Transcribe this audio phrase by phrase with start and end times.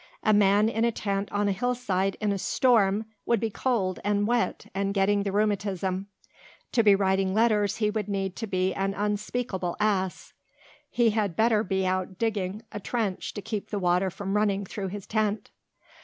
[0.23, 4.25] A man in a tent on a hillside in a storm would be cold and
[4.25, 6.07] wet and getting the rheumatism.
[6.71, 10.33] To be writing letters he would need to be an unspeakable ass.
[10.89, 14.87] He had better be out digging a trench to keep the water from running through
[14.87, 15.51] his tent."